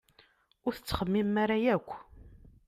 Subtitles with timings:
[0.65, 1.89] Ur tettxemmim ara akk!